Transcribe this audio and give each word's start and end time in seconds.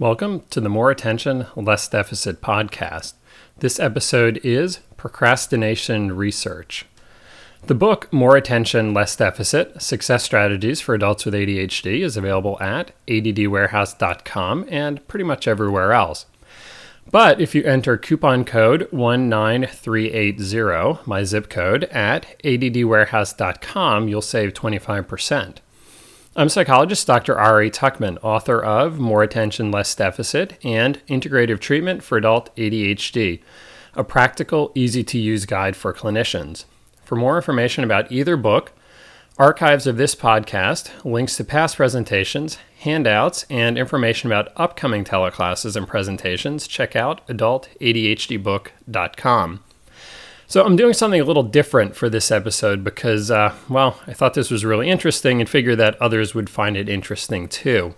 Welcome 0.00 0.42
to 0.50 0.60
the 0.60 0.68
More 0.68 0.90
Attention, 0.90 1.46
Less 1.54 1.86
Deficit 1.86 2.40
podcast. 2.40 3.12
This 3.60 3.78
episode 3.78 4.40
is 4.42 4.78
Procrastination 4.96 6.16
Research. 6.16 6.84
The 7.68 7.76
book 7.76 8.12
More 8.12 8.36
Attention, 8.36 8.92
Less 8.92 9.14
Deficit 9.14 9.80
Success 9.80 10.24
Strategies 10.24 10.80
for 10.80 10.96
Adults 10.96 11.24
with 11.24 11.34
ADHD 11.34 12.00
is 12.00 12.16
available 12.16 12.60
at 12.60 12.90
addwarehouse.com 13.06 14.66
and 14.68 15.06
pretty 15.06 15.24
much 15.24 15.46
everywhere 15.46 15.92
else. 15.92 16.26
But 17.12 17.40
if 17.40 17.54
you 17.54 17.62
enter 17.62 17.96
coupon 17.96 18.44
code 18.44 18.88
19380, 18.90 21.02
my 21.06 21.22
zip 21.22 21.48
code, 21.48 21.84
at 21.84 22.36
addwarehouse.com, 22.42 24.08
you'll 24.08 24.22
save 24.22 24.54
25%. 24.54 25.58
I'm 26.36 26.48
psychologist 26.48 27.06
Dr. 27.06 27.38
Ari 27.38 27.70
Tuckman, 27.70 28.18
author 28.20 28.60
of 28.60 28.98
More 28.98 29.22
Attention, 29.22 29.70
Less 29.70 29.94
Deficit 29.94 30.58
and 30.64 31.00
Integrative 31.06 31.60
Treatment 31.60 32.02
for 32.02 32.18
Adult 32.18 32.52
ADHD, 32.56 33.40
a 33.94 34.02
practical, 34.02 34.72
easy 34.74 35.04
to 35.04 35.16
use 35.16 35.46
guide 35.46 35.76
for 35.76 35.94
clinicians. 35.94 36.64
For 37.04 37.14
more 37.14 37.36
information 37.36 37.84
about 37.84 38.10
either 38.10 38.36
book, 38.36 38.72
archives 39.38 39.86
of 39.86 39.96
this 39.96 40.16
podcast, 40.16 40.90
links 41.04 41.36
to 41.36 41.44
past 41.44 41.76
presentations, 41.76 42.58
handouts, 42.80 43.46
and 43.48 43.78
information 43.78 44.28
about 44.28 44.50
upcoming 44.56 45.04
teleclasses 45.04 45.76
and 45.76 45.86
presentations, 45.86 46.66
check 46.66 46.96
out 46.96 47.24
adultadhdbook.com. 47.28 49.60
So 50.54 50.64
I'm 50.64 50.76
doing 50.76 50.94
something 50.94 51.20
a 51.20 51.24
little 51.24 51.42
different 51.42 51.96
for 51.96 52.08
this 52.08 52.30
episode 52.30 52.84
because, 52.84 53.28
uh, 53.28 53.56
well, 53.68 53.98
I 54.06 54.12
thought 54.12 54.34
this 54.34 54.52
was 54.52 54.64
really 54.64 54.88
interesting 54.88 55.40
and 55.40 55.50
figured 55.50 55.78
that 55.78 56.00
others 56.00 56.32
would 56.32 56.48
find 56.48 56.76
it 56.76 56.88
interesting 56.88 57.48
too. 57.48 57.96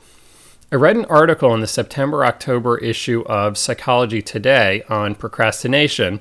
I 0.73 0.77
read 0.77 0.97
an 0.97 1.05
article 1.05 1.53
in 1.53 1.61
the 1.61 1.67
September 1.67 2.25
October 2.25 2.79
issue 2.79 3.25
of 3.27 3.59
Psychology 3.59 4.23
Today 4.23 4.85
on 4.89 5.15
procrastination 5.15 6.21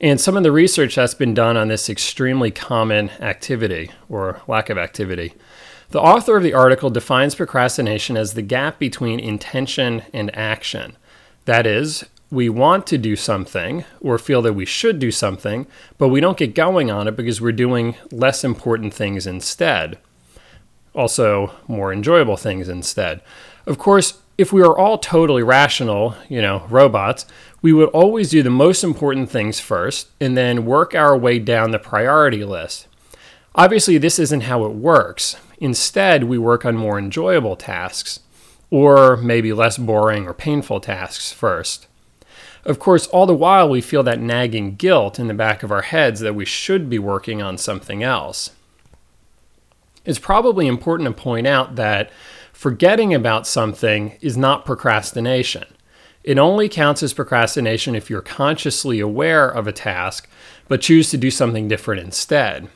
and 0.00 0.20
some 0.20 0.36
of 0.36 0.44
the 0.44 0.52
research 0.52 0.94
that's 0.94 1.14
been 1.14 1.34
done 1.34 1.56
on 1.56 1.66
this 1.66 1.90
extremely 1.90 2.52
common 2.52 3.10
activity 3.18 3.90
or 4.08 4.40
lack 4.46 4.70
of 4.70 4.78
activity. 4.78 5.34
The 5.90 6.00
author 6.00 6.36
of 6.36 6.44
the 6.44 6.54
article 6.54 6.90
defines 6.90 7.34
procrastination 7.34 8.16
as 8.16 8.34
the 8.34 8.42
gap 8.42 8.78
between 8.78 9.18
intention 9.18 10.04
and 10.12 10.32
action. 10.32 10.96
That 11.46 11.66
is, 11.66 12.04
we 12.32 12.48
want 12.48 12.86
to 12.86 12.96
do 12.96 13.14
something 13.14 13.84
or 14.00 14.16
feel 14.16 14.40
that 14.40 14.54
we 14.54 14.64
should 14.64 14.98
do 14.98 15.10
something, 15.10 15.66
but 15.98 16.08
we 16.08 16.18
don't 16.18 16.38
get 16.38 16.54
going 16.54 16.90
on 16.90 17.06
it 17.06 17.14
because 17.14 17.42
we're 17.42 17.52
doing 17.52 17.94
less 18.10 18.42
important 18.42 18.94
things 18.94 19.26
instead. 19.26 19.98
Also, 20.94 21.52
more 21.68 21.92
enjoyable 21.92 22.38
things 22.38 22.70
instead. 22.70 23.20
Of 23.66 23.76
course, 23.76 24.18
if 24.38 24.50
we 24.50 24.62
were 24.62 24.76
all 24.76 24.96
totally 24.96 25.42
rational, 25.42 26.16
you 26.30 26.40
know, 26.40 26.66
robots, 26.70 27.26
we 27.60 27.74
would 27.74 27.90
always 27.90 28.30
do 28.30 28.42
the 28.42 28.48
most 28.48 28.82
important 28.82 29.30
things 29.30 29.60
first 29.60 30.08
and 30.18 30.34
then 30.34 30.64
work 30.64 30.94
our 30.94 31.14
way 31.14 31.38
down 31.38 31.70
the 31.70 31.78
priority 31.78 32.44
list. 32.44 32.88
Obviously, 33.54 33.98
this 33.98 34.18
isn't 34.18 34.44
how 34.44 34.64
it 34.64 34.72
works. 34.72 35.36
Instead, 35.58 36.24
we 36.24 36.38
work 36.38 36.64
on 36.64 36.76
more 36.78 36.98
enjoyable 36.98 37.56
tasks, 37.56 38.20
or 38.70 39.18
maybe 39.18 39.52
less 39.52 39.76
boring 39.76 40.26
or 40.26 40.32
painful 40.32 40.80
tasks 40.80 41.30
first. 41.30 41.88
Of 42.64 42.78
course, 42.78 43.08
all 43.08 43.26
the 43.26 43.34
while 43.34 43.68
we 43.68 43.80
feel 43.80 44.02
that 44.04 44.20
nagging 44.20 44.76
guilt 44.76 45.18
in 45.18 45.26
the 45.26 45.34
back 45.34 45.62
of 45.62 45.72
our 45.72 45.82
heads 45.82 46.20
that 46.20 46.34
we 46.34 46.44
should 46.44 46.88
be 46.88 46.98
working 46.98 47.42
on 47.42 47.58
something 47.58 48.02
else. 48.02 48.50
It's 50.04 50.18
probably 50.18 50.66
important 50.66 51.08
to 51.08 51.22
point 51.22 51.46
out 51.46 51.74
that 51.76 52.10
forgetting 52.52 53.12
about 53.14 53.46
something 53.46 54.16
is 54.20 54.36
not 54.36 54.64
procrastination. 54.64 55.64
It 56.22 56.38
only 56.38 56.68
counts 56.68 57.02
as 57.02 57.12
procrastination 57.12 57.96
if 57.96 58.08
you're 58.08 58.20
consciously 58.20 59.00
aware 59.00 59.48
of 59.48 59.66
a 59.66 59.72
task 59.72 60.28
but 60.68 60.80
choose 60.80 61.10
to 61.10 61.16
do 61.16 61.30
something 61.30 61.66
different 61.66 62.02
instead. 62.02 62.68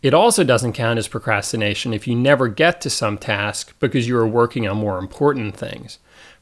It 0.00 0.14
also 0.14 0.44
doesn't 0.44 0.74
count 0.74 0.98
as 0.98 1.08
procrastination 1.08 1.92
if 1.92 2.06
you 2.06 2.14
never 2.14 2.46
get 2.46 2.80
to 2.82 2.90
some 2.90 3.18
task 3.18 3.74
because 3.80 4.06
you 4.06 4.16
are 4.16 4.26
working 4.26 4.68
on 4.68 4.76
more 4.76 4.98
important 4.98 5.56
things. 5.56 5.98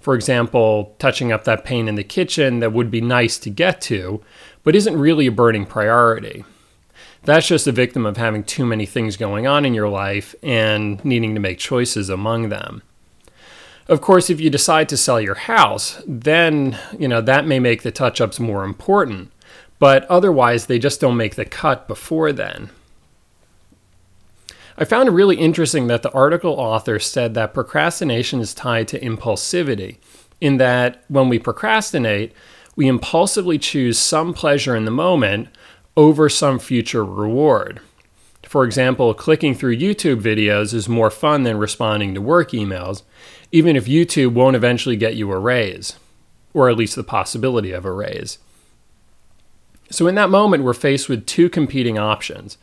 For 0.07 0.15
example, 0.15 0.95
touching 1.01 1.33
up 1.33 1.43
that 1.43 1.65
paint 1.65 1.89
in 1.89 1.97
the 1.97 2.05
kitchen 2.05 2.61
that 2.61 2.73
would 2.73 2.93
be 2.93 3.01
nice 3.01 3.39
to 3.39 3.51
get 3.51 3.81
to, 3.91 4.23
but 4.63 4.77
isn't 4.77 4.97
really 4.97 5.27
a 5.27 5.33
burning 5.33 5.67
priority. 5.67 6.45
That's 7.25 7.49
just 7.49 7.67
a 7.67 7.73
victim 7.73 8.07
of 8.07 8.17
having 8.17 8.45
too 8.45 8.65
many 8.65 8.87
things 8.87 9.17
going 9.17 9.49
on 9.49 9.65
in 9.65 9.75
your 9.75 9.89
life 9.89 10.33
and 10.45 11.05
needing 11.05 11.35
to 11.35 11.41
make 11.41 11.59
choices 11.59 12.09
among 12.09 12.51
them. 12.51 12.85
Of 13.89 14.01
course, 14.01 14.31
if 14.31 14.41
you 14.41 14.49
decide 14.49 14.89
to 14.91 14.97
sell 14.97 15.21
your 15.21 15.35
house, 15.35 16.01
then, 16.07 16.79
you 16.97 17.09
know, 17.09 17.21
that 17.23 17.49
may 17.49 17.59
make 17.59 17.83
the 17.83 17.91
touch-ups 17.91 18.39
more 18.39 18.63
important, 18.63 19.33
but 19.81 20.05
otherwise 20.05 20.67
they 20.67 20.79
just 20.79 21.01
don't 21.01 21.17
make 21.17 21.35
the 21.35 21.45
cut 21.45 21.89
before 21.89 22.31
then. 22.31 22.71
I 24.79 24.85
found 24.85 25.09
it 25.09 25.13
really 25.13 25.37
interesting 25.37 25.87
that 25.87 26.03
the 26.03 26.13
article 26.13 26.53
author 26.53 26.99
said 26.99 27.35
that 27.35 27.55
procrastination 27.55 28.41
is 28.41 28.53
tied 28.53 28.89
to 28.89 29.01
impulsivity, 29.01 29.97
in 30.41 30.59
that 30.59 31.03
when 31.09 31.29
we 31.29 31.39
procrastinate, 31.39 32.33
we 32.75 32.87
impulsively 32.87 33.59
choose 33.59 33.99
some 33.99 34.35
pleasure 34.35 34.77
in 34.77 34.85
the 34.85 34.91
moment 34.91 35.49
over 35.97 36.29
some 36.29 36.59
future 36.59 37.05
reward. 37.05 37.81
For 38.43 38.65
example, 38.65 39.13
clicking 39.15 39.55
through 39.55 39.79
YouTube 39.79 40.21
videos 40.21 40.75
is 40.75 40.89
more 40.89 41.11
fun 41.11 41.43
than 41.43 41.57
responding 41.57 42.15
to 42.15 42.21
work 42.21 42.51
emails, 42.51 43.03
even 43.51 43.77
if 43.77 43.87
YouTube 43.87 44.35
won't 44.35 44.57
eventually 44.57 44.97
get 44.97 45.17
you 45.17 45.33
a 45.33 45.39
raise, 45.39 45.97
or 46.53 46.69
at 46.69 46.77
least 46.77 46.97
the 46.97 47.03
possibility 47.03 47.73
of 47.73 47.85
a 47.85 47.91
raise. 47.91 48.39
So, 49.91 50.07
in 50.07 50.17
that 50.17 50.31
moment, 50.31 50.65
we're 50.65 50.75
faced 50.75 51.09
with 51.09 51.27
two 51.27 51.49
competing 51.49 51.99
options 51.99 52.59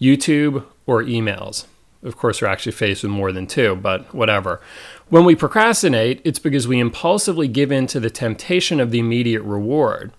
YouTube 0.00 0.64
or 0.88 1.04
emails. 1.04 1.66
Of 2.02 2.16
course, 2.16 2.40
we're 2.40 2.48
actually 2.48 2.72
faced 2.72 3.02
with 3.02 3.12
more 3.12 3.30
than 3.30 3.46
two, 3.46 3.76
but 3.76 4.12
whatever. 4.14 4.60
When 5.08 5.24
we 5.24 5.34
procrastinate, 5.34 6.22
it's 6.24 6.38
because 6.38 6.66
we 6.66 6.80
impulsively 6.80 7.46
give 7.46 7.70
in 7.70 7.86
to 7.88 8.00
the 8.00 8.10
temptation 8.10 8.80
of 8.80 8.90
the 8.90 8.98
immediate 8.98 9.42
reward. 9.42 10.12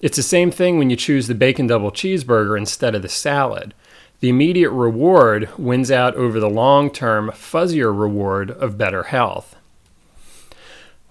It's 0.00 0.16
the 0.16 0.22
same 0.22 0.50
thing 0.50 0.78
when 0.78 0.90
you 0.90 0.96
choose 0.96 1.28
the 1.28 1.34
bacon 1.34 1.68
double 1.68 1.92
cheeseburger 1.92 2.58
instead 2.58 2.94
of 2.94 3.02
the 3.02 3.08
salad. 3.08 3.72
The 4.18 4.30
immediate 4.30 4.70
reward 4.70 5.48
wins 5.56 5.90
out 5.90 6.16
over 6.16 6.40
the 6.40 6.50
long 6.50 6.90
term, 6.90 7.30
fuzzier 7.30 7.92
reward 7.96 8.50
of 8.50 8.78
better 8.78 9.04
health. 9.04 9.54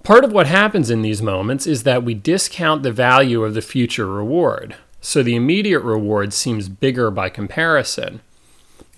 Part 0.03 0.25
of 0.25 0.33
what 0.33 0.47
happens 0.47 0.89
in 0.89 1.03
these 1.03 1.21
moments 1.21 1.67
is 1.67 1.83
that 1.83 2.03
we 2.03 2.15
discount 2.15 2.83
the 2.83 2.91
value 2.91 3.43
of 3.43 3.53
the 3.53 3.61
future 3.61 4.07
reward, 4.07 4.75
so 4.99 5.23
the 5.23 5.35
immediate 5.35 5.81
reward 5.81 6.33
seems 6.33 6.67
bigger 6.67 7.11
by 7.11 7.29
comparison. 7.29 8.21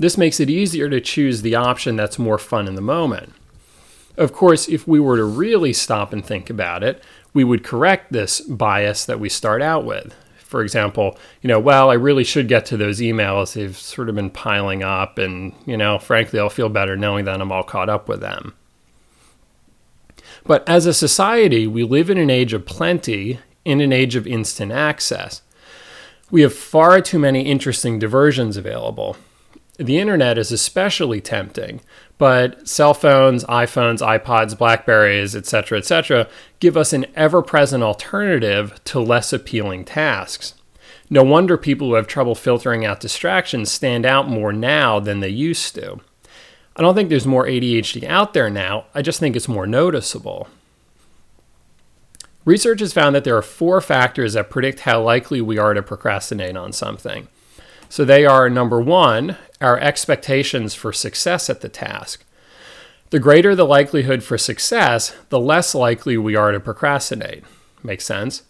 This 0.01 0.17
makes 0.17 0.39
it 0.39 0.50
easier 0.50 0.89
to 0.89 1.00
choose 1.00 1.44
the 1.44 1.53
option 1.53 1.95
that's 1.95 2.17
more 2.17 2.39
fun 2.39 2.67
in 2.67 2.73
the 2.73 2.81
moment. 2.81 3.34
Of 4.17 4.34
course, 4.34 4.67
if 4.67 4.88
we 4.88 5.00
were 5.00 5.17
to 5.17 5.23
really 5.23 5.73
stop 5.73 6.12
and 6.12 6.25
think 6.25 6.50
about 6.50 6.84
it, 6.84 7.03
we 7.35 7.44
would 7.44 7.63
correct 7.63 8.12
this 8.12 8.41
bias 8.41 9.06
that 9.06 9.19
we 9.19 9.29
start 9.29 9.62
out 9.62 9.85
with. 9.85 10.16
For 10.39 10.63
example, 10.63 11.19
you 11.44 11.47
know, 11.50 11.59
well, 11.59 11.91
I 11.91 11.94
really 11.94 12.23
should 12.23 12.47
get 12.47 12.66
to 12.66 12.78
those 12.78 13.00
emails. 13.00 13.53
They've 13.53 13.78
sort 13.78 14.09
of 14.09 14.16
been 14.16 14.31
piling 14.31 14.81
up, 14.81 15.19
and, 15.19 15.53
you 15.67 15.78
know, 15.78 16.00
frankly, 16.00 16.39
I'll 16.39 16.50
feel 16.50 16.68
better 16.68 16.97
knowing 16.97 17.25
that 17.25 17.39
I'm 17.39 17.51
all 17.51 17.62
caught 17.62 17.88
up 17.88 18.09
with 18.09 18.22
them. 18.22 18.56
But 20.44 20.68
as 20.68 20.88
a 20.88 20.95
society, 20.95 21.68
we 21.68 21.83
live 21.83 22.09
in 22.09 22.18
an 22.18 22.31
age 22.31 22.53
of 22.53 22.66
plenty, 22.66 23.39
in 23.66 23.81
an 23.81 23.94
age 23.94 24.16
of 24.16 24.25
instant 24.25 24.72
access. 24.72 25.44
We 26.31 26.41
have 26.41 26.56
far 26.56 27.01
too 27.01 27.19
many 27.19 27.44
interesting 27.44 28.00
diversions 28.00 28.57
available. 28.57 29.16
The 29.78 29.98
internet 29.98 30.38
is 30.38 30.52
especially 30.52 31.22
tempting, 31.22 31.82
but 32.18 32.68
cell 32.68 32.94
phones, 32.94 33.44
iPhones, 33.46 34.00
iPods, 34.00 34.58
Blackberries, 34.58 35.36
etc., 35.36 35.80
etc., 35.80 36.28
give 36.59 36.78
us 36.78 36.94
an 36.94 37.08
ever 37.16 37.42
present 37.42 37.84
alternative 37.84 38.80
to 38.86 39.00
less 39.00 39.34
appealing 39.34 39.86
tasks. 39.86 40.54
No 41.10 41.24
wonder 41.24 41.57
people 41.57 41.88
who 41.88 41.95
have 41.95 42.07
trouble 42.07 42.36
filtering 42.36 42.86
out 42.86 43.00
distractions 43.00 43.72
stand 43.72 44.06
out 44.06 44.30
more 44.30 44.54
now 44.54 45.00
than 45.00 45.19
they 45.19 45.30
used 45.30 45.75
to. 45.75 46.00
I 46.75 46.81
don't 46.81 46.95
think 46.95 47.10
there's 47.10 47.25
more 47.25 47.45
ADHD 47.45 48.04
out 48.04 48.34
there 48.34 48.50
now, 48.50 48.86
I 48.94 49.01
just 49.01 49.19
think 49.19 49.36
it's 49.36 49.48
more 49.48 49.68
noticeable. 49.68 50.48
Research 52.45 52.80
has 52.80 52.94
found 52.94 53.13
that 53.13 53.24
there 53.24 53.38
are 53.38 53.42
four 53.42 53.81
factors 53.81 54.34
that 54.34 54.50
predict 54.50 54.81
how 54.81 55.01
likely 55.01 55.42
we 55.42 55.57
are 55.57 55.74
to 55.74 55.84
procrastinate 55.84 56.57
on 56.57 56.72
something. 56.72 57.28
So 57.92 58.06
they 58.06 58.26
are 58.26 58.50
number 58.50 58.80
one, 58.80 59.36
our 59.60 59.78
expectations 59.78 60.74
for 60.74 60.94
success 60.94 61.50
at 61.50 61.60
the 61.60 61.68
task. 61.68 62.24
The 63.10 63.20
greater 63.20 63.54
the 63.54 63.66
likelihood 63.66 64.24
for 64.24 64.38
success, 64.38 65.14
the 65.28 65.42
less 65.42 65.76
likely 65.76 66.16
we 66.16 66.34
are 66.34 66.54
to 66.54 66.62
procrastinate. 66.62 67.44
Makes 67.84 68.06
sense? 68.06 68.44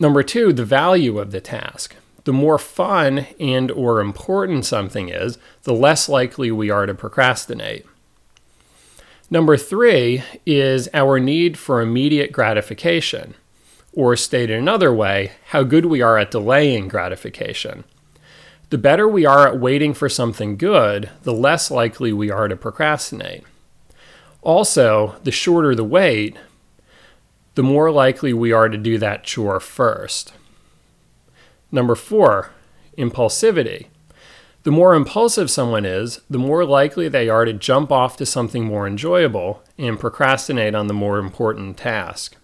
Number 0.00 0.24
two, 0.24 0.52
the 0.52 0.64
value 0.64 1.20
of 1.20 1.30
the 1.30 1.40
task. 1.40 1.94
The 2.24 2.32
more 2.32 2.58
fun 2.58 3.28
and 3.38 3.70
or 3.70 4.00
important 4.00 4.66
something 4.66 5.10
is, 5.10 5.38
the 5.62 5.72
less 5.72 6.08
likely 6.08 6.50
we 6.50 6.70
are 6.70 6.86
to 6.86 6.94
procrastinate. 6.94 7.86
Number 9.30 9.56
three 9.56 10.24
is 10.44 10.88
our 10.92 11.20
need 11.20 11.56
for 11.56 11.80
immediate 11.80 12.32
gratification, 12.32 13.34
or 13.92 14.16
stated 14.16 14.58
another 14.58 14.92
way, 14.92 15.30
how 15.50 15.62
good 15.62 15.86
we 15.86 16.02
are 16.02 16.18
at 16.18 16.32
delaying 16.32 16.88
gratification. 16.88 17.84
The 18.70 18.78
better 18.78 19.08
we 19.08 19.26
are 19.26 19.48
at 19.48 19.58
waiting 19.58 19.94
for 19.94 20.08
something 20.08 20.56
good, 20.56 21.10
the 21.24 21.32
less 21.32 21.72
likely 21.72 22.12
we 22.12 22.30
are 22.30 22.46
to 22.46 22.56
procrastinate. 22.56 23.42
Also, 24.42 25.16
the 25.24 25.32
shorter 25.32 25.74
the 25.74 25.84
wait, 25.84 26.36
the 27.56 27.64
more 27.64 27.90
likely 27.90 28.32
we 28.32 28.52
are 28.52 28.68
to 28.68 28.78
do 28.78 28.96
that 28.98 29.24
chore 29.24 29.58
first. 29.58 30.32
Number 31.72 31.96
four, 31.96 32.52
impulsivity. 32.96 33.88
The 34.62 34.70
more 34.70 34.94
impulsive 34.94 35.50
someone 35.50 35.84
is, 35.84 36.20
the 36.30 36.38
more 36.38 36.64
likely 36.64 37.08
they 37.08 37.28
are 37.28 37.44
to 37.44 37.52
jump 37.52 37.90
off 37.90 38.16
to 38.18 38.26
something 38.26 38.64
more 38.64 38.86
enjoyable 38.86 39.64
and 39.78 39.98
procrastinate 39.98 40.76
on 40.76 40.86
the 40.86 40.94
more 40.94 41.18
important 41.18 41.76
task. 41.76 42.36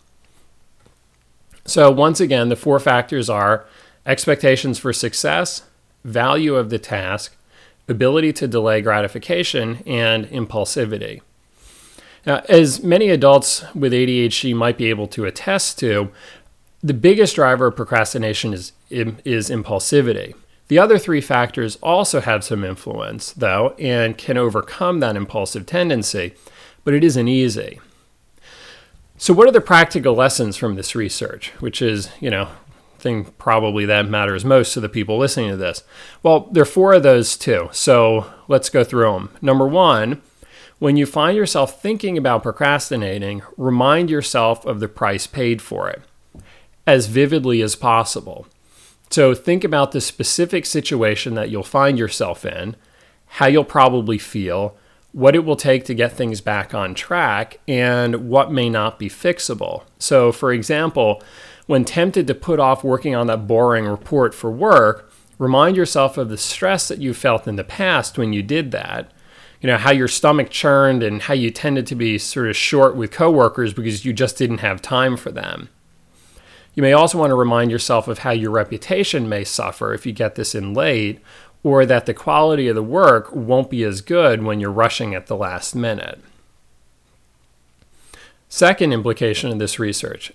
So, 1.64 1.90
once 1.90 2.20
again, 2.20 2.48
the 2.48 2.56
four 2.56 2.80
factors 2.80 3.30
are 3.30 3.66
expectations 4.04 4.78
for 4.78 4.92
success, 4.92 5.62
value 6.06 6.54
of 6.54 6.70
the 6.70 6.78
task, 6.78 7.36
ability 7.88 8.32
to 8.32 8.48
delay 8.48 8.80
gratification, 8.80 9.82
and 9.86 10.26
impulsivity. 10.26 11.20
Now, 12.24 12.42
as 12.48 12.82
many 12.82 13.10
adults 13.10 13.64
with 13.74 13.92
ADHD 13.92 14.54
might 14.54 14.78
be 14.78 14.90
able 14.90 15.06
to 15.08 15.24
attest 15.24 15.78
to, 15.80 16.10
the 16.82 16.94
biggest 16.94 17.36
driver 17.36 17.66
of 17.66 17.76
procrastination 17.76 18.52
is, 18.52 18.72
is 18.90 19.50
impulsivity. 19.50 20.34
The 20.68 20.78
other 20.78 20.98
three 20.98 21.20
factors 21.20 21.76
also 21.82 22.20
have 22.20 22.42
some 22.42 22.64
influence, 22.64 23.32
though, 23.32 23.74
and 23.78 24.18
can 24.18 24.36
overcome 24.36 24.98
that 25.00 25.16
impulsive 25.16 25.66
tendency, 25.66 26.34
but 26.82 26.94
it 26.94 27.04
isn't 27.04 27.28
easy. 27.28 27.80
So, 29.16 29.32
what 29.32 29.48
are 29.48 29.52
the 29.52 29.60
practical 29.60 30.14
lessons 30.14 30.56
from 30.56 30.74
this 30.74 30.94
research, 30.94 31.52
which 31.60 31.80
is, 31.80 32.10
you 32.20 32.30
know, 32.30 32.48
thing 33.06 33.32
probably 33.38 33.84
that 33.86 34.08
matters 34.08 34.44
most 34.44 34.74
to 34.74 34.80
the 34.80 34.88
people 34.88 35.16
listening 35.16 35.50
to 35.50 35.56
this? 35.56 35.84
Well, 36.22 36.48
there 36.52 36.62
are 36.62 36.66
four 36.66 36.94
of 36.94 37.02
those 37.02 37.36
too. 37.36 37.68
So, 37.72 38.32
let's 38.48 38.68
go 38.68 38.82
through 38.82 39.12
them. 39.12 39.30
Number 39.40 39.66
one, 39.66 40.22
when 40.78 40.96
you 40.96 41.06
find 41.06 41.36
yourself 41.36 41.80
thinking 41.80 42.18
about 42.18 42.42
procrastinating, 42.42 43.42
remind 43.56 44.10
yourself 44.10 44.66
of 44.66 44.80
the 44.80 44.88
price 44.88 45.26
paid 45.26 45.62
for 45.62 45.88
it 45.88 46.02
as 46.86 47.06
vividly 47.06 47.62
as 47.62 47.74
possible. 47.74 48.46
So 49.10 49.34
think 49.34 49.64
about 49.64 49.92
the 49.92 50.00
specific 50.00 50.66
situation 50.66 51.34
that 51.34 51.50
you'll 51.50 51.62
find 51.62 51.98
yourself 51.98 52.44
in, 52.44 52.76
how 53.26 53.46
you'll 53.46 53.64
probably 53.64 54.18
feel, 54.18 54.76
what 55.16 55.34
it 55.34 55.46
will 55.46 55.56
take 55.56 55.82
to 55.82 55.94
get 55.94 56.12
things 56.12 56.42
back 56.42 56.74
on 56.74 56.92
track, 56.92 57.58
and 57.66 58.28
what 58.28 58.52
may 58.52 58.68
not 58.68 58.98
be 58.98 59.08
fixable. 59.08 59.82
So, 59.98 60.30
for 60.30 60.52
example, 60.52 61.22
when 61.64 61.86
tempted 61.86 62.26
to 62.26 62.34
put 62.34 62.60
off 62.60 62.84
working 62.84 63.14
on 63.14 63.26
that 63.28 63.46
boring 63.46 63.86
report 63.86 64.34
for 64.34 64.50
work, 64.50 65.10
remind 65.38 65.74
yourself 65.74 66.18
of 66.18 66.28
the 66.28 66.36
stress 66.36 66.88
that 66.88 67.00
you 67.00 67.14
felt 67.14 67.48
in 67.48 67.56
the 67.56 67.64
past 67.64 68.18
when 68.18 68.34
you 68.34 68.42
did 68.42 68.72
that. 68.72 69.10
You 69.62 69.68
know, 69.68 69.78
how 69.78 69.90
your 69.90 70.06
stomach 70.06 70.50
churned 70.50 71.02
and 71.02 71.22
how 71.22 71.32
you 71.32 71.50
tended 71.50 71.86
to 71.86 71.94
be 71.94 72.18
sort 72.18 72.50
of 72.50 72.54
short 72.54 72.94
with 72.94 73.10
coworkers 73.10 73.72
because 73.72 74.04
you 74.04 74.12
just 74.12 74.36
didn't 74.36 74.58
have 74.58 74.82
time 74.82 75.16
for 75.16 75.32
them. 75.32 75.70
You 76.74 76.82
may 76.82 76.92
also 76.92 77.16
want 77.16 77.30
to 77.30 77.36
remind 77.36 77.70
yourself 77.70 78.06
of 78.06 78.18
how 78.18 78.32
your 78.32 78.50
reputation 78.50 79.30
may 79.30 79.44
suffer 79.44 79.94
if 79.94 80.04
you 80.04 80.12
get 80.12 80.34
this 80.34 80.54
in 80.54 80.74
late, 80.74 81.20
or 81.66 81.84
that 81.84 82.06
the 82.06 82.14
quality 82.14 82.68
of 82.68 82.76
the 82.76 82.82
work 82.82 83.34
won't 83.34 83.70
be 83.70 83.82
as 83.82 84.00
good 84.00 84.40
when 84.40 84.60
you're 84.60 84.70
rushing 84.70 85.16
at 85.16 85.26
the 85.26 85.34
last 85.34 85.74
minute. 85.74 86.20
Second 88.48 88.92
implication 88.92 89.50
of 89.50 89.58
this 89.58 89.80
research 89.80 90.32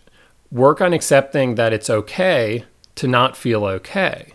work 0.51 0.81
on 0.81 0.91
accepting 0.91 1.55
that 1.55 1.71
it's 1.71 1.89
okay 1.89 2.65
to 2.95 3.07
not 3.07 3.37
feel 3.37 3.63
okay. 3.63 4.33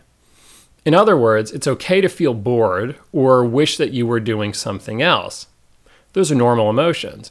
In 0.87 0.95
other 0.95 1.19
words, 1.19 1.53
it's 1.53 1.67
okay 1.67 2.01
to 2.01 2.09
feel 2.09 2.33
bored 2.33 2.97
or 3.13 3.45
wish 3.45 3.77
that 3.77 3.93
you 3.93 4.07
were 4.07 4.19
doing 4.19 4.55
something 4.55 5.03
else. 5.03 5.49
Those 6.15 6.33
are 6.33 6.35
normal 6.35 6.71
emotions. 6.71 7.31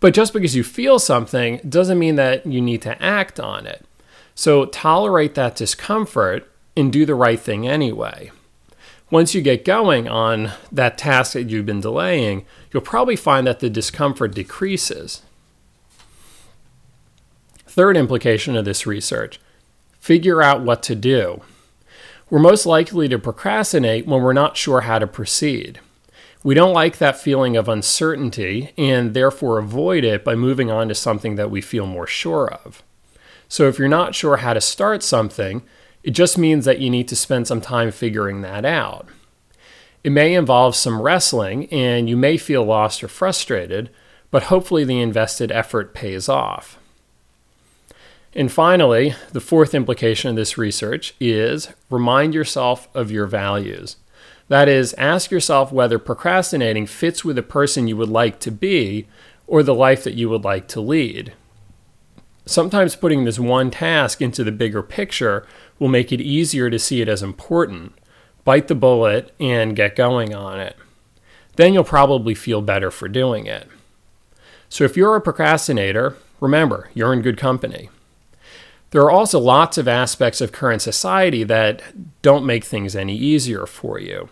But 0.00 0.12
just 0.12 0.32
because 0.32 0.56
you 0.56 0.64
feel 0.64 0.98
something 0.98 1.58
doesn't 1.58 2.00
mean 2.00 2.16
that 2.16 2.46
you 2.46 2.60
need 2.60 2.82
to 2.82 3.00
act 3.00 3.38
on 3.38 3.64
it. 3.64 3.84
So 4.34 4.64
tolerate 4.64 5.36
that 5.36 5.54
discomfort 5.54 6.50
and 6.76 6.92
do 6.92 7.06
the 7.06 7.14
right 7.14 7.38
thing 7.38 7.68
anyway. 7.68 8.32
Once 9.10 9.34
you 9.34 9.40
get 9.40 9.64
going 9.64 10.06
on 10.06 10.52
that 10.70 10.98
task 10.98 11.32
that 11.32 11.48
you've 11.48 11.64
been 11.64 11.80
delaying, 11.80 12.44
you'll 12.72 12.82
probably 12.82 13.16
find 13.16 13.46
that 13.46 13.60
the 13.60 13.70
discomfort 13.70 14.34
decreases. 14.34 15.22
Third 17.66 17.96
implication 17.96 18.56
of 18.56 18.64
this 18.64 18.86
research 18.86 19.40
figure 19.98 20.42
out 20.42 20.62
what 20.62 20.82
to 20.82 20.94
do. 20.94 21.42
We're 22.30 22.38
most 22.38 22.66
likely 22.66 23.08
to 23.08 23.18
procrastinate 23.18 24.06
when 24.06 24.22
we're 24.22 24.32
not 24.32 24.56
sure 24.56 24.82
how 24.82 24.98
to 24.98 25.06
proceed. 25.06 25.80
We 26.42 26.54
don't 26.54 26.74
like 26.74 26.98
that 26.98 27.20
feeling 27.20 27.56
of 27.56 27.68
uncertainty 27.68 28.72
and 28.78 29.12
therefore 29.12 29.58
avoid 29.58 30.04
it 30.04 30.24
by 30.24 30.34
moving 30.34 30.70
on 30.70 30.88
to 30.88 30.94
something 30.94 31.34
that 31.36 31.50
we 31.50 31.60
feel 31.60 31.86
more 31.86 32.06
sure 32.06 32.48
of. 32.64 32.82
So 33.48 33.66
if 33.66 33.78
you're 33.78 33.88
not 33.88 34.14
sure 34.14 34.38
how 34.38 34.54
to 34.54 34.60
start 34.60 35.02
something, 35.02 35.62
it 36.02 36.10
just 36.10 36.38
means 36.38 36.64
that 36.64 36.80
you 36.80 36.90
need 36.90 37.08
to 37.08 37.16
spend 37.16 37.46
some 37.46 37.60
time 37.60 37.90
figuring 37.90 38.40
that 38.42 38.64
out. 38.64 39.08
It 40.04 40.10
may 40.10 40.34
involve 40.34 40.76
some 40.76 41.02
wrestling, 41.02 41.66
and 41.72 42.08
you 42.08 42.16
may 42.16 42.36
feel 42.36 42.64
lost 42.64 43.02
or 43.02 43.08
frustrated, 43.08 43.90
but 44.30 44.44
hopefully 44.44 44.84
the 44.84 45.00
invested 45.00 45.50
effort 45.50 45.94
pays 45.94 46.28
off. 46.28 46.78
And 48.34 48.52
finally, 48.52 49.14
the 49.32 49.40
fourth 49.40 49.74
implication 49.74 50.30
of 50.30 50.36
this 50.36 50.56
research 50.56 51.14
is 51.18 51.70
remind 51.90 52.34
yourself 52.34 52.88
of 52.94 53.10
your 53.10 53.26
values. 53.26 53.96
That 54.48 54.68
is, 54.68 54.94
ask 54.94 55.30
yourself 55.30 55.72
whether 55.72 55.98
procrastinating 55.98 56.86
fits 56.86 57.24
with 57.24 57.36
the 57.36 57.42
person 57.42 57.88
you 57.88 57.96
would 57.96 58.08
like 58.08 58.38
to 58.40 58.50
be 58.50 59.06
or 59.46 59.62
the 59.62 59.74
life 59.74 60.04
that 60.04 60.14
you 60.14 60.28
would 60.28 60.44
like 60.44 60.68
to 60.68 60.80
lead. 60.80 61.32
Sometimes 62.48 62.96
putting 62.96 63.24
this 63.24 63.38
one 63.38 63.70
task 63.70 64.22
into 64.22 64.42
the 64.42 64.50
bigger 64.50 64.82
picture 64.82 65.46
will 65.78 65.88
make 65.88 66.10
it 66.10 66.20
easier 66.22 66.70
to 66.70 66.78
see 66.78 67.02
it 67.02 67.08
as 67.08 67.22
important. 67.22 67.92
Bite 68.42 68.68
the 68.68 68.74
bullet 68.74 69.34
and 69.38 69.76
get 69.76 69.94
going 69.94 70.34
on 70.34 70.58
it. 70.58 70.74
Then 71.56 71.74
you'll 71.74 71.84
probably 71.84 72.34
feel 72.34 72.62
better 72.62 72.90
for 72.90 73.06
doing 73.06 73.44
it. 73.44 73.68
So 74.70 74.84
if 74.84 74.96
you're 74.96 75.14
a 75.14 75.20
procrastinator, 75.20 76.16
remember, 76.40 76.88
you're 76.94 77.12
in 77.12 77.20
good 77.20 77.36
company. 77.36 77.90
There 78.92 79.02
are 79.02 79.10
also 79.10 79.38
lots 79.38 79.76
of 79.76 79.86
aspects 79.86 80.40
of 80.40 80.50
current 80.50 80.80
society 80.80 81.44
that 81.44 81.82
don't 82.22 82.46
make 82.46 82.64
things 82.64 82.96
any 82.96 83.14
easier 83.14 83.66
for 83.66 84.00
you. 84.00 84.30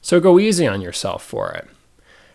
So 0.00 0.18
go 0.18 0.38
easy 0.38 0.66
on 0.66 0.80
yourself 0.80 1.22
for 1.22 1.50
it. 1.50 1.68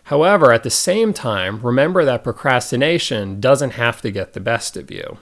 However, 0.06 0.52
at 0.52 0.62
the 0.62 0.70
same 0.70 1.12
time, 1.12 1.60
remember 1.62 2.04
that 2.04 2.22
procrastination 2.22 3.40
doesn't 3.40 3.72
have 3.72 4.00
to 4.02 4.12
get 4.12 4.34
the 4.34 4.40
best 4.40 4.76
of 4.76 4.88
you. 4.88 5.18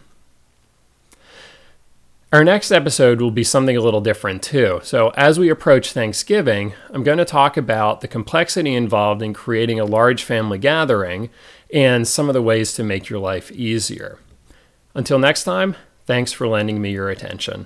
Our 2.31 2.45
next 2.45 2.71
episode 2.71 3.23
will 3.23 3.31
be 3.31 3.45
something 3.45 3.79
a 3.79 3.81
little 3.81 4.03
different 4.03 4.43
too. 4.43 4.81
So, 4.83 5.09
as 5.17 5.39
we 5.39 5.49
approach 5.49 5.93
Thanksgiving, 5.93 6.75
I'm 6.91 7.03
going 7.03 7.17
to 7.17 7.25
talk 7.25 7.57
about 7.57 8.03
the 8.03 8.09
complexity 8.09 8.75
involved 8.75 9.23
in 9.23 9.33
creating 9.33 9.81
a 9.81 9.87
large 9.87 10.23
family 10.23 10.59
gathering 10.59 11.31
and 11.73 12.07
some 12.07 12.29
of 12.29 12.35
the 12.35 12.43
ways 12.43 12.75
to 12.75 12.85
make 12.85 13.09
your 13.09 13.21
life 13.21 13.51
easier. 13.53 14.19
Until 14.95 15.19
next 15.19 15.45
time, 15.45 15.77
thanks 16.05 16.33
for 16.33 16.47
lending 16.47 16.83
me 16.83 16.93
your 16.93 17.09
attention. 17.09 17.65